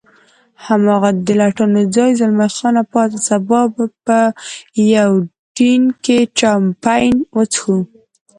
[0.65, 4.19] هماغه د لټانو ځای، زلمی خان پاڅه، سبا به په
[4.93, 7.77] یوډین کې چامپېن وڅښو.